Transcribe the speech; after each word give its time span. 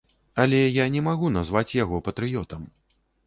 Але 0.43 0.61
я 0.61 0.85
не 0.95 1.03
магу 1.07 1.29
назваць 1.35 1.75
яго 1.83 2.01
патрыётам. 2.07 2.67